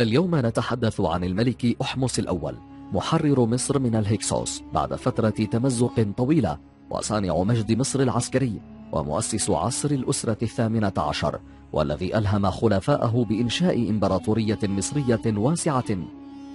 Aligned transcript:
اليوم 0.00 0.36
نتحدث 0.36 1.00
عن 1.00 1.24
الملك 1.24 1.76
أحمس 1.82 2.18
الأول 2.18 2.56
محرر 2.92 3.46
مصر 3.46 3.78
من 3.78 3.96
الهكسوس 3.96 4.62
بعد 4.72 4.94
فترة 4.94 5.30
تمزق 5.30 6.06
طويلة 6.16 6.58
وصانع 6.90 7.42
مجد 7.42 7.78
مصر 7.78 8.00
العسكري 8.00 8.60
ومؤسس 8.92 9.50
عصر 9.50 9.90
الأسرة 9.90 10.36
الثامنة 10.42 10.92
عشر 10.96 11.40
والذي 11.72 12.18
ألهم 12.18 12.50
خلفاءه 12.50 13.26
بإنشاء 13.28 13.90
إمبراطورية 13.90 14.58
مصرية 14.62 15.22
واسعة 15.26 15.86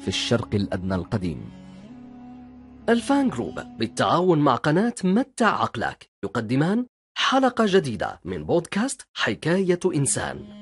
في 0.02 0.08
الشرق 0.08 0.56
الأدنى 0.56 0.96
القديم. 0.96 1.50
الفان 2.90 3.30
جروب 3.30 3.60
بالتعاون 3.78 4.40
مع 4.40 4.56
قناة 4.56 4.96
متع 5.04 5.62
عقلك 5.62 6.10
يقدمان 6.24 6.86
حلقة 7.18 7.66
جديدة 7.68 8.20
من 8.26 8.44
بودكاست 8.44 9.02
حكاية 9.14 9.80
إنسان. 9.96 10.59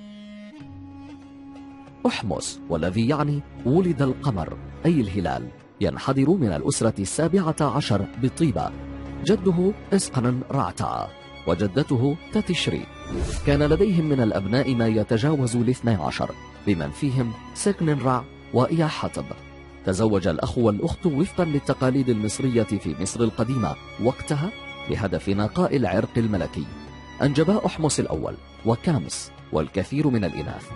أحمس 2.06 2.60
والذي 2.70 3.08
يعني 3.08 3.42
ولد 3.66 4.02
القمر 4.02 4.58
أي 4.86 5.02
الهلال 5.02 5.48
ينحدر 5.82 6.30
من 6.30 6.54
الأسرة 6.54 7.02
السابعة 7.02 7.56
عشر 7.62 8.06
بطيبة 8.24 8.72
جده 9.26 9.74
إسقن 9.94 10.42
رعتع 10.52 11.08
وجدته 11.48 12.18
تتشري. 12.34 12.86
كان 13.48 13.64
لديهم 13.64 14.06
من 14.06 14.22
الأبناء 14.22 14.76
ما 14.76 14.88
يتجاوز 14.88 15.56
الاثنى 15.56 15.92
عشر 15.92 16.32
بمن 16.68 16.92
فيهم 16.92 17.32
سكن 17.54 17.90
رع 17.90 18.24
وإيا 18.54 18.88
حطب. 18.88 19.26
تزوج 19.86 20.28
الأخ 20.28 20.58
والأخت 20.58 21.06
وفقا 21.06 21.46
للتقاليد 21.46 22.10
المصرية 22.10 22.64
في 22.64 22.96
مصر 23.02 23.22
القديمة 23.22 23.76
وقتها 24.04 24.52
بهدف 24.90 25.30
نقاء 25.30 25.76
العرق 25.76 26.18
الملكي. 26.18 26.66
أنجبا 27.22 27.66
أحمس 27.66 28.00
الأول 28.00 28.34
وكامس 28.66 29.32
والكثير 29.52 30.08
من 30.08 30.26
الإناث. 30.26 30.72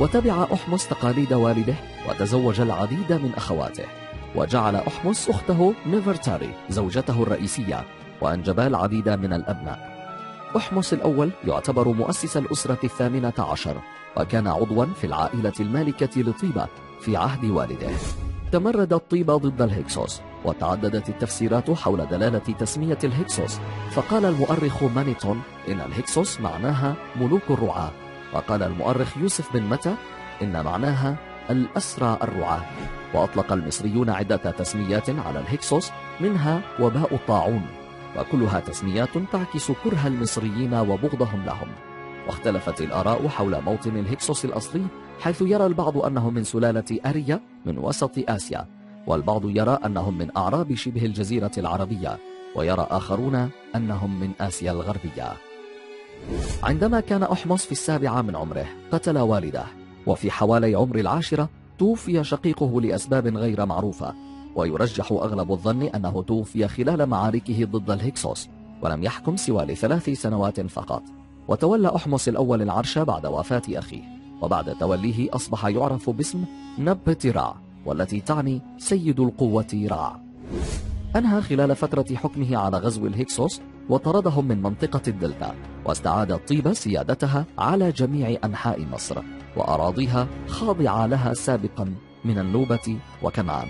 وتبع 0.00 0.46
أحمس 0.52 0.88
تقاليد 0.88 1.32
والده 1.32 1.74
وتزوج 2.08 2.60
العديد 2.60 3.12
من 3.12 3.32
أخواته. 3.36 3.84
وجعل 4.34 4.76
أحمس 4.76 5.30
أخته 5.30 5.74
نيفرتاري 5.86 6.54
زوجته 6.70 7.22
الرئيسية 7.22 7.84
وأنجبا 8.20 8.66
العديد 8.66 9.08
من 9.08 9.32
الأبناء. 9.32 9.90
أحمس 10.56 10.92
الأول 10.92 11.30
يعتبر 11.44 11.88
مؤسس 11.88 12.36
الأسرة 12.36 12.78
الثامنة 12.84 13.32
عشر 13.38 13.76
وكان 14.16 14.46
عضوا 14.46 14.84
في 14.84 15.06
العائلة 15.06 15.52
المالكة 15.60 16.20
لطيبة 16.20 16.66
في 17.00 17.16
عهد 17.16 17.44
والده. 17.44 17.90
تمردت 18.52 19.10
طيبة 19.10 19.36
ضد 19.36 19.62
الهكسوس 19.62 20.20
وتعددت 20.44 21.08
التفسيرات 21.08 21.70
حول 21.70 22.06
دلالة 22.06 22.38
تسمية 22.38 22.98
الهكسوس 23.04 23.58
فقال 23.90 24.24
المؤرخ 24.24 24.82
مانيتون 24.82 25.42
إن 25.68 25.80
الهكسوس 25.80 26.40
معناها 26.40 26.94
ملوك 27.16 27.50
الرعاة 27.50 27.90
وقال 28.34 28.62
المؤرخ 28.62 29.16
يوسف 29.16 29.52
بن 29.52 29.62
متى 29.62 29.94
إن 30.42 30.64
معناها 30.64 31.16
الأسرى 31.50 32.18
الرعاة 32.22 32.62
وأطلق 33.14 33.52
المصريون 33.52 34.10
عدة 34.10 34.36
تسميات 34.36 35.10
على 35.10 35.40
الهكسوس 35.40 35.90
منها 36.20 36.60
وباء 36.80 37.14
الطاعون 37.14 37.66
وكلها 38.18 38.60
تسميات 38.60 39.18
تعكس 39.32 39.72
كره 39.72 40.06
المصريين 40.06 40.74
وبغضهم 40.74 41.44
لهم. 41.44 41.68
واختلفت 42.30 42.80
الآراء 42.80 43.28
حول 43.28 43.62
موطن 43.62 43.96
الهكسوس 43.96 44.44
الأصلي 44.44 44.86
حيث 45.20 45.42
يرى 45.42 45.66
البعض 45.66 45.98
أنهم 45.98 46.34
من 46.34 46.44
سلالة 46.44 47.00
أريا 47.06 47.40
من 47.66 47.78
وسط 47.78 48.10
آسيا 48.30 48.66
والبعض 49.06 49.48
يرى 49.48 49.78
أنهم 49.86 50.18
من 50.18 50.36
أعراب 50.36 50.74
شبه 50.74 51.04
الجزيرة 51.04 51.50
العربية 51.58 52.18
ويرى 52.56 52.86
آخرون 52.90 53.50
أنهم 53.76 54.20
من 54.20 54.30
آسيا 54.40 54.72
الغربية. 54.72 55.32
عندما 56.62 57.00
كان 57.00 57.22
أحمس 57.22 57.64
في 57.64 57.72
السابعة 57.72 58.22
من 58.22 58.36
عمره 58.36 58.66
قتل 58.92 59.18
والده 59.18 59.64
وفي 60.06 60.30
حوالي 60.30 60.74
عمر 60.74 60.96
العاشرة 60.98 61.48
توفي 61.78 62.24
شقيقه 62.24 62.80
لأسباب 62.80 63.36
غير 63.36 63.66
معروفة 63.66 64.14
ويرجح 64.56 65.12
أغلب 65.12 65.52
الظن 65.52 65.82
أنه 65.82 66.22
توفي 66.22 66.68
خلال 66.68 67.06
معاركه 67.06 67.64
ضد 67.64 67.90
الهكسوس 67.90 68.48
ولم 68.82 69.02
يحكم 69.02 69.36
سوى 69.36 69.64
لثلاث 69.64 70.10
سنوات 70.10 70.60
فقط. 70.60 71.19
وتولى 71.48 71.96
أحمس 71.96 72.28
الأول 72.28 72.62
العرش 72.62 72.98
بعد 72.98 73.26
وفاة 73.26 73.62
أخيه 73.68 74.02
وبعد 74.42 74.74
توليه 74.74 75.28
أصبح 75.32 75.66
يعرف 75.66 76.10
باسم 76.10 76.44
نبترع 76.78 77.54
والتي 77.86 78.20
تعني 78.20 78.60
سيد 78.78 79.20
القوة 79.20 79.86
رع 79.90 80.20
أنهى 81.16 81.42
خلال 81.42 81.76
فترة 81.76 82.14
حكمه 82.14 82.56
على 82.56 82.78
غزو 82.78 83.06
الهكسوس 83.06 83.60
وطردهم 83.88 84.44
من 84.48 84.62
منطقة 84.62 85.02
الدلتا 85.08 85.54
واستعاد 85.84 86.36
طيبة 86.36 86.72
سيادتها 86.72 87.46
على 87.58 87.92
جميع 87.92 88.38
أنحاء 88.44 88.86
مصر 88.92 89.22
وأراضيها 89.56 90.26
خاضعة 90.48 91.06
لها 91.06 91.34
سابقا 91.34 91.94
من 92.24 92.38
النوبة 92.38 92.98
وكنعان. 93.22 93.68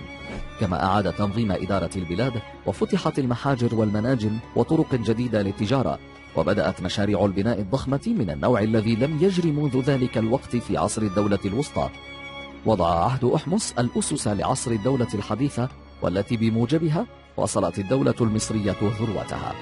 كما 0.60 0.84
أعاد 0.84 1.12
تنظيم 1.12 1.52
إدارة 1.52 1.90
البلاد 1.96 2.32
وفتحت 2.66 3.18
المحاجر 3.18 3.74
والمناجم 3.74 4.38
وطرق 4.56 4.94
جديدة 4.94 5.42
للتجارة 5.42 5.98
وبدأت 6.36 6.82
مشاريع 6.82 7.24
البناء 7.24 7.58
الضخمة 7.58 8.00
من 8.06 8.30
النوع 8.30 8.60
الذي 8.60 8.96
لم 8.96 9.18
يجري 9.20 9.52
منذ 9.52 9.80
ذلك 9.80 10.18
الوقت 10.18 10.56
في 10.56 10.76
عصر 10.76 11.02
الدولة 11.02 11.38
الوسطى. 11.44 11.90
وضع 12.66 13.04
عهد 13.04 13.24
أحمس 13.24 13.74
الأسس 13.78 14.28
لعصر 14.28 14.70
الدولة 14.70 15.08
الحديثة 15.14 15.68
والتي 16.02 16.36
بموجبها 16.36 17.06
وصلت 17.36 17.78
الدولة 17.78 18.14
المصرية 18.20 18.76
ذروتها. 18.82 19.54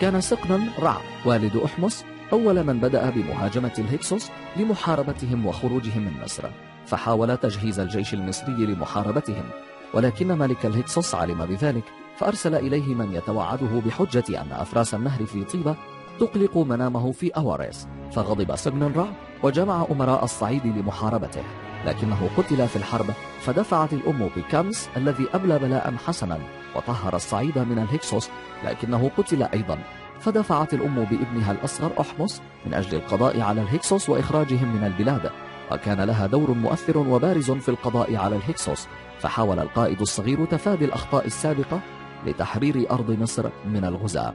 كان 0.00 0.20
سقنا 0.20 0.68
رع 0.78 1.00
والد 1.24 1.56
أحمس 1.56 2.04
أول 2.32 2.64
من 2.64 2.80
بدأ 2.80 3.10
بمهاجمة 3.10 3.72
الهكسوس 3.78 4.28
لمحاربتهم 4.56 5.46
وخروجهم 5.46 6.02
من 6.02 6.12
مصر. 6.24 6.48
فحاول 6.86 7.36
تجهيز 7.36 7.80
الجيش 7.80 8.14
المصري 8.14 8.66
لمحاربتهم 8.66 9.44
ولكن 9.94 10.38
ملك 10.38 10.66
الهكسوس 10.66 11.14
علم 11.14 11.46
بذلك. 11.46 11.84
فأرسل 12.18 12.54
إليه 12.54 12.94
من 12.94 13.14
يتوعده 13.14 13.80
بحجة 13.86 14.42
أن 14.42 14.52
أفراس 14.52 14.94
النهر 14.94 15.26
في 15.26 15.44
طيبة 15.44 15.76
تقلق 16.20 16.56
منامه 16.58 17.12
في 17.12 17.30
أواريس 17.30 17.88
فغضب 18.12 18.56
سجن 18.56 18.92
رع 18.96 19.06
وجمع 19.42 19.86
أمراء 19.90 20.24
الصعيد 20.24 20.66
لمحاربته 20.66 21.42
لكنه 21.86 22.30
قتل 22.36 22.68
في 22.68 22.76
الحرب 22.76 23.06
فدفعت 23.40 23.92
الأم 23.92 24.30
بكامس 24.36 24.88
الذي 24.96 25.26
أبلى 25.34 25.58
بلاء 25.58 25.94
حسنا 26.06 26.38
وطهر 26.76 27.16
الصعيد 27.16 27.58
من 27.58 27.78
الهكسوس 27.78 28.28
لكنه 28.64 29.10
قتل 29.16 29.42
أيضا 29.42 29.78
فدفعت 30.20 30.74
الأم 30.74 30.94
بابنها 31.04 31.52
الأصغر 31.52 31.90
أحمس 32.00 32.42
من 32.66 32.74
أجل 32.74 32.94
القضاء 32.96 33.40
على 33.40 33.60
الهكسوس 33.60 34.08
وإخراجهم 34.08 34.76
من 34.76 34.84
البلاد 34.84 35.30
وكان 35.72 36.00
لها 36.00 36.26
دور 36.26 36.50
مؤثر 36.50 36.98
وبارز 36.98 37.50
في 37.50 37.68
القضاء 37.68 38.16
على 38.16 38.36
الهكسوس 38.36 38.86
فحاول 39.20 39.58
القائد 39.58 40.00
الصغير 40.00 40.44
تفادي 40.44 40.84
الأخطاء 40.84 41.26
السابقة 41.26 41.80
لتحرير 42.26 42.90
أرض 42.90 43.10
مصر 43.10 43.50
من 43.66 43.84
الغزاة. 43.84 44.34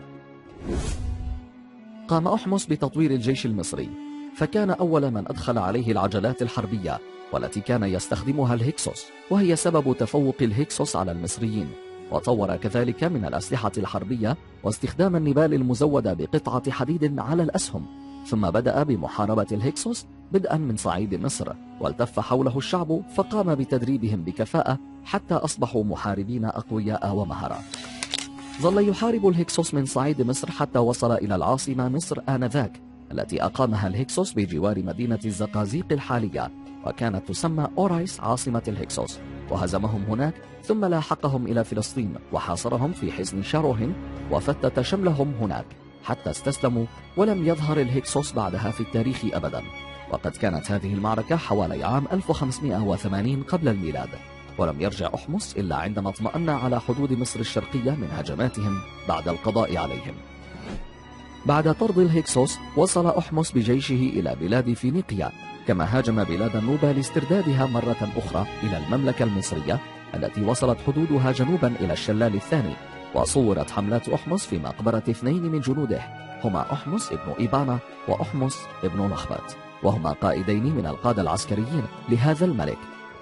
قام 2.08 2.28
أحمس 2.28 2.66
بتطوير 2.66 3.12
الجيش 3.12 3.46
المصري 3.46 3.90
فكان 4.36 4.70
أول 4.70 5.12
من 5.12 5.28
أدخل 5.28 5.58
عليه 5.58 5.92
العجلات 5.92 6.42
الحربية 6.42 7.00
والتي 7.34 7.62
كان 7.62 7.84
يستخدمها 7.84 8.54
الهكسوس 8.54 9.06
وهي 9.30 9.56
سبب 9.56 9.96
تفوق 9.98 10.36
الهكسوس 10.42 10.96
على 10.96 11.12
المصريين. 11.12 11.68
وطور 12.12 12.56
كذلك 12.56 13.04
من 13.04 13.26
الأسلحة 13.26 13.72
الحربية 13.78 14.38
واستخدام 14.64 15.16
النبال 15.16 15.54
المزودة 15.54 16.14
بقطعة 16.14 16.72
حديد 16.72 17.20
على 17.20 17.44
الأسهم. 17.44 17.86
ثم 18.28 18.50
بدأ 18.50 18.84
بمحاربة 18.84 19.48
الهكسوس 19.52 20.06
بدءا 20.32 20.58
من 20.58 20.78
صعيد 20.78 21.16
مصر 21.16 21.54
والتف 21.80 22.20
حوله 22.20 22.58
الشعب 22.58 23.02
فقام 23.16 23.56
بتدريبهم 23.56 24.24
بكفاءة 24.24 24.80
حتى 25.06 25.34
أصبحوا 25.34 25.84
محاربين 25.84 26.46
أقوياء 26.46 27.16
ومهرة 27.16 27.60
ظل 28.62 28.90
يحارب 28.90 29.28
الهكسوس 29.28 29.74
من 29.74 29.86
صعيد 29.86 30.22
مصر 30.22 30.52
حتى 30.52 30.80
وصل 30.80 31.12
إلى 31.12 31.36
العاصمة 31.36 31.90
مصر 31.90 32.22
آنذاك 32.30 32.82
التي 33.12 33.44
أقامها 33.44 33.88
الهكسوس 33.88 34.34
بجوار 34.34 34.84
مدينة 34.84 35.20
الزقازيق 35.26 35.86
الحالية 35.92 36.52
وكانت 36.86 37.28
تسمى 37.28 37.68
أورايس 37.78 38.20
عاصمة 38.20 38.64
الهكسوس. 38.68 39.20
وهزمهم 39.52 40.04
هناك 40.04 40.34
ثم 40.64 40.86
لاحقهم 40.86 41.48
إلى 41.48 41.64
فلسطين 41.64 42.14
وحاصرهم 42.34 42.92
في 42.92 43.12
حصن 43.12 43.44
شاروهن 43.44 43.94
وفتت 44.32 44.82
شملهم 44.82 45.34
هناك 45.42 45.66
حتى 46.04 46.30
استسلموا 46.30 46.86
ولم 47.18 47.48
يظهر 47.48 47.82
الهكسوس 47.82 48.34
بعدها 48.34 48.72
في 48.72 48.82
التاريخ 48.82 49.26
أبدا. 49.34 49.64
وقد 50.12 50.32
كانت 50.32 50.72
هذه 50.72 50.94
المعركة 50.94 51.36
حوالي 51.36 51.84
عام 51.84 52.06
1580 52.14 53.44
قبل 53.44 53.68
الميلاد. 53.68 54.10
ولم 54.58 54.82
يرجع 54.82 55.10
أحمس 55.16 55.58
إلا 55.58 55.76
عندما 55.76 56.10
اطمأن 56.10 56.50
على 56.50 56.80
حدود 56.80 57.14
مصر 57.14 57.40
الشرقية 57.40 57.92
من 57.92 58.08
هجماتهم 58.12 58.82
بعد 59.08 59.28
القضاء 59.28 59.78
عليهم. 59.78 60.14
بعد 61.46 61.76
طرد 61.76 61.98
الهكسوس 61.98 62.58
وصل 62.78 63.08
أحمس 63.08 63.52
بجيشه 63.52 64.12
إلى 64.14 64.36
بلاد 64.42 64.74
فينيقيا 64.74 65.32
كما 65.68 65.98
هاجم 65.98 66.24
بلاد 66.24 66.56
النوبة 66.56 66.92
لاستردادها 66.92 67.66
مرة 67.66 68.10
أخرى 68.18 68.48
إلى 68.64 68.78
المملكة 68.78 69.24
المصرية 69.24 69.80
التي 70.14 70.44
وصلت 70.44 70.78
حدودها 70.88 71.32
جنوبا 71.32 71.68
إلى 71.68 71.94
الشلال 71.94 72.36
الثاني 72.36 72.74
وصورت 73.16 73.72
حملات 73.72 74.10
أحمس 74.10 74.46
في 74.46 74.58
مقبرة 74.58 75.04
اثنين 75.10 75.44
من 75.44 75.60
جنوده 75.60 76.02
هما 76.44 76.74
أحمس 76.74 77.12
ابن 77.12 77.32
إيبانا 77.40 77.80
وأحمس 78.08 78.58
ابن 78.84 79.02
نخبت. 79.02 79.58
وهما 79.84 80.12
قائدين 80.12 80.76
من 80.76 80.86
القادة 80.86 81.22
العسكريين 81.22 81.84
لهذا 82.10 82.46
الملك. 82.46 82.78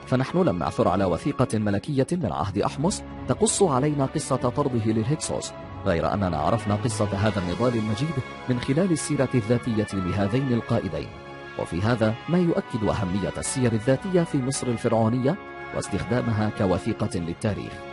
فنحن 0.07 0.37
لم 0.37 0.59
نعثر 0.59 0.87
على 0.87 1.05
وثيقة 1.05 1.57
ملكية 1.57 2.07
من 2.11 2.31
عهد 2.31 2.57
أحمس 2.57 3.03
تقص 3.27 3.63
علينا 3.63 4.05
قصة 4.05 4.35
طرده 4.35 4.85
للهكسوس 4.85 5.51
غير 5.85 6.13
أننا 6.13 6.37
عرفنا 6.37 6.75
قصة 6.75 7.05
هذا 7.05 7.39
النضال 7.39 7.77
المجيد 7.77 8.15
من 8.49 8.59
خلال 8.59 8.91
السيرة 8.91 9.29
الذاتية 9.33 9.87
لهذين 9.93 10.53
القائدين. 10.53 11.07
وفي 11.59 11.81
هذا 11.81 12.15
ما 12.29 12.37
يؤكد 12.37 12.83
أهمية 12.83 13.33
السير 13.37 13.71
الذاتية 13.73 14.21
في 14.21 14.37
مصر 14.37 14.67
الفرعونية 14.67 15.35
واستخدامها 15.75 16.51
كوثيقة 16.57 17.19
للتاريخ. 17.19 17.88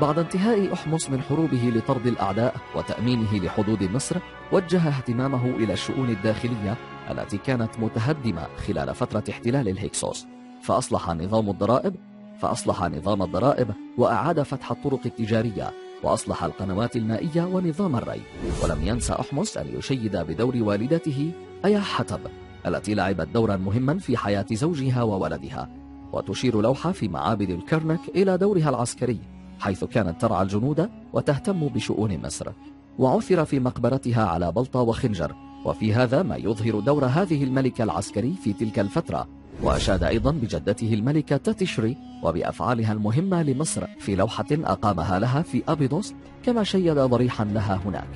بعد 0.00 0.18
انتهاء 0.18 0.72
أحمس 0.72 1.10
من 1.10 1.20
حروبه 1.22 1.72
لطرد 1.74 2.06
الأعداء 2.06 2.56
وتأمينه 2.76 3.36
لحدود 3.38 3.82
مصر 3.82 4.16
وجه 4.52 4.88
اهتمامه 4.88 5.44
إلى 5.44 5.72
الشؤون 5.72 6.10
الداخلية 6.10 6.76
التي 7.10 7.38
كانت 7.38 7.70
متهدمة 7.78 8.46
خلال 8.66 8.94
فترة 8.94 9.24
احتلال 9.30 9.68
الهكسوس. 9.68 10.26
فأصلح 10.62 11.10
نظام 11.10 11.50
الضرائب 11.50 11.94
فأصلح 12.40 12.82
نظام 12.82 13.22
الضرائب 13.22 13.68
وأعاد 13.98 14.42
فتح 14.42 14.70
الطرق 14.70 15.00
التجارية 15.06 15.72
وأصلح 16.02 16.44
القنوات 16.44 16.96
المائية 16.96 17.42
ونظام 17.42 17.96
الري. 17.96 18.22
ولم 18.62 18.78
ينسى 18.82 19.12
أحمس 19.12 19.56
أن 19.56 19.66
يشيد 19.78 20.16
بدور 20.16 20.56
والدته 20.56 21.30
أيا 21.64 21.80
حتب 21.80 22.20
التي 22.66 22.94
لعبت 22.94 23.28
دورا 23.28 23.56
مهما 23.56 23.98
في 23.98 24.16
حياة 24.16 24.46
زوجها 24.52 25.02
وولدها. 25.02 25.68
وتشير 26.12 26.60
لوحة 26.60 26.92
في 26.92 27.08
معابد 27.08 27.50
الكرنك 27.50 28.00
إلى 28.14 28.38
دورها 28.38 28.70
العسكري. 28.70 29.33
حيث 29.64 29.84
كانت 29.84 30.20
ترعى 30.20 30.42
الجنود 30.42 30.90
وتهتم 31.12 31.68
بشؤون 31.68 32.18
مصر 32.24 32.52
وعثر 32.98 33.44
في 33.44 33.60
مقبرتها 33.60 34.26
على 34.26 34.52
بلطة 34.52 34.80
وخنجر 34.80 35.34
وفي 35.64 35.94
هذا 35.94 36.22
ما 36.22 36.36
يظهر 36.36 36.80
دور 36.80 37.04
هذه 37.04 37.44
الملكة 37.44 37.84
العسكري 37.84 38.34
في 38.44 38.52
تلك 38.52 38.78
الفترة. 38.78 39.26
وأشاد 39.62 40.02
أيضا 40.02 40.30
بجدته 40.30 40.94
الملكة 40.94 41.36
تتشري 41.36 41.96
وبأفعالها 42.22 42.92
المهمة 42.92 43.42
لمصر 43.42 43.86
في 43.98 44.16
لوحة 44.16 44.46
أقامها 44.52 45.18
لها 45.18 45.42
في 45.42 45.62
أبيدوس 45.68 46.14
كما 46.42 46.64
شيد 46.64 46.98
ضريحا 46.98 47.44
لها 47.44 47.80
هناك. 47.84 48.08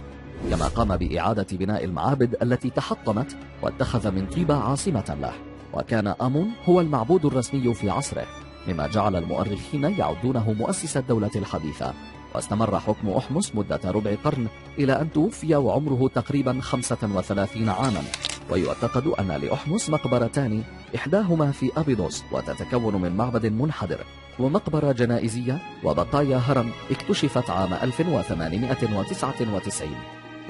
كما 0.51 0.69
قام 0.69 0.97
بإعادة 0.97 1.47
بناء 1.53 1.85
المعابد 1.85 2.37
التي 2.43 2.71
تحطمت 2.71 3.37
واتخذ 3.63 4.11
من 4.11 4.27
طيبة 4.27 4.57
عاصمة 4.57 5.17
له. 5.21 5.33
وكان 5.75 6.07
أمون 6.07 6.51
هو 6.65 6.81
المعبود 6.81 7.27
الرسمي 7.27 7.75
في 7.75 7.91
عصره. 7.91 8.48
مما 8.67 8.87
جعل 8.87 9.17
المؤرخين 9.17 9.85
يعدونه 9.85 10.53
مؤسس 10.53 10.97
الدولة 10.97 11.31
الحديثة. 11.37 11.95
واستمر 12.35 12.81
حكم 12.81 13.11
أحمس 13.11 13.55
مدة 13.55 13.81
ربع 13.85 14.15
قرن 14.25 14.47
إلى 14.79 15.01
أن 15.01 15.13
توفي 15.13 15.57
وعمره 15.57 16.09
تقريبا 16.15 16.61
35 16.61 17.69
عاما. 17.69 18.03
ويعتقد 18.51 19.07
أن 19.07 19.29
لأحمس 19.29 19.91
مقبرتان 19.91 20.63
إحداهما 20.97 21.51
في 21.51 21.71
أبيدوس 21.77 22.25
وتتكون 22.33 22.97
من 22.97 23.17
معبد 23.17 23.47
منحدر 23.47 23.99
ومقبرة 24.39 24.93
جنائزية 24.93 25.59
وبقايا 25.85 26.37
هرم 26.37 26.71
اكتشفت 26.91 27.51
عام 27.51 27.75
1899 27.75 29.89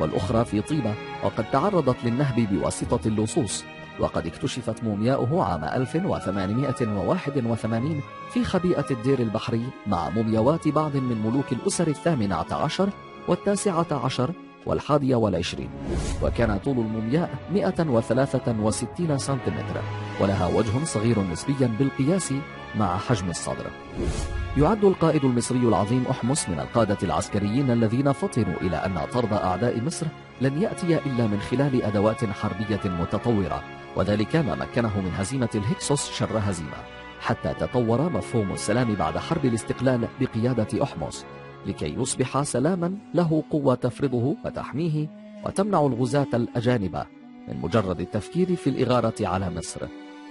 والأخرى 0.01 0.45
في 0.45 0.61
طيبة 0.61 0.95
وقد 1.25 1.51
تعرضت 1.51 1.97
للنهب 2.05 2.41
بواسطة 2.41 3.09
اللصوص. 3.09 3.65
وقد 4.01 4.27
اكتشفت 4.27 4.85
مومياؤه 4.85 5.45
عام 5.45 5.65
1881 5.65 8.01
في 8.33 8.45
خبيئة 8.45 8.85
الدير 8.91 9.19
البحري 9.19 9.63
مع 9.87 10.09
مومياوات 10.09 10.69
بعض 10.69 10.97
من 10.97 11.23
ملوك 11.27 11.53
الأسر 11.53 11.89
الثامنة 11.89 12.45
عشر 12.51 12.89
والتاسعة 13.29 14.05
عشر 14.05 14.31
والحادية 14.67 15.17
والعشرين. 15.17 15.69
وكان 16.23 16.59
طول 16.59 16.79
المومياء 16.79 17.31
163 17.53 19.19
سنتيمتر 19.19 19.81
ولها 20.21 20.47
وجه 20.47 20.85
صغير 20.85 21.21
نسبيا 21.21 21.71
بالقياس 21.79 22.33
مع 22.77 22.99
حجم 22.99 23.31
الصدر. 23.31 23.67
يعد 24.57 24.85
القائد 24.85 25.25
المصري 25.25 25.59
العظيم 25.59 26.05
أحمس 26.11 26.49
من 26.49 26.61
القادة 26.61 26.99
العسكريين 27.03 27.71
الذين 27.71 28.13
فطنوا 28.13 28.61
إلى 28.61 28.77
أن 28.77 28.99
طرد 29.13 29.33
أعداء 29.33 29.81
مصر 29.81 30.07
لن 30.41 30.63
يأتي 30.63 30.99
إلا 30.99 31.27
من 31.27 31.41
خلال 31.41 31.83
أدوات 31.83 32.25
حربية 32.25 32.81
متطورة 32.85 33.65
وذلك 33.97 34.37
ما 34.37 34.55
مكنه 34.55 35.01
من 35.01 35.13
هزيمة 35.17 35.49
الهكسوس 35.55 36.11
شر 36.11 36.39
هزيمة 36.39 36.77
حتى 37.21 37.55
تطور 37.55 38.11
مفهوم 38.11 38.53
السلام 38.53 38.95
بعد 38.95 39.19
حرب 39.19 39.45
الاستقلال 39.45 40.09
بقيادة 40.21 40.83
أحمس 40.83 41.27
لكي 41.67 41.95
يصبح 41.95 42.43
سلاما 42.43 42.99
له 43.15 43.43
قوة 43.51 43.75
تفرضه 43.75 44.37
وتحميه 44.45 45.09
وتمنع 45.45 45.87
الغزاة 45.87 46.27
الأجانب 46.35 47.05
من 47.49 47.57
مجرد 47.63 48.01
التفكير 48.01 48.57
في 48.57 48.71
الإغارة 48.71 49.15
على 49.21 49.51
مصر. 49.51 49.81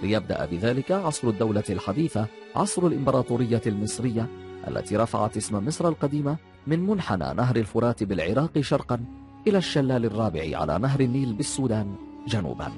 ليبدأ 0.02 0.46
بذلك 0.46 0.92
عصر 0.92 1.28
الدولة 1.28 1.64
الحديثة 1.70 2.26
عصر 2.56 2.88
الإمبراطورية 2.88 3.62
المصرية 3.68 4.28
التي 4.68 4.98
رفعت 4.98 5.38
اسم 5.38 5.66
مصر 5.68 5.88
القديمة 5.88 6.38
من 6.68 6.80
منحنى 6.80 7.34
نهر 7.34 7.56
الفرات 7.56 8.04
بالعراق 8.04 8.60
شرقا 8.60 9.00
إلى 9.48 9.58
الشلال 9.58 10.06
الرابع 10.06 10.58
على 10.58 10.80
نهر 10.80 11.00
النيل 11.00 11.34
بالسودان 11.34 11.96
جنوبا. 12.28 12.72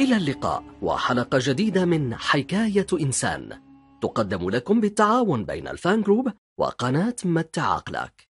إلى 0.00 0.16
اللقاء. 0.16 0.64
وحلقة 0.82 1.38
جديدة 1.42 1.84
من 1.84 2.14
حكاية 2.14 2.86
إنسان. 2.92 3.52
تقدم 4.00 4.50
لكم 4.50 4.80
بالتعاون 4.80 5.44
بين 5.44 5.68
الفان 5.68 6.02
جروب 6.02 6.32
وقناة 6.58 7.16
متع 7.24 7.62
عقلك 7.62 8.24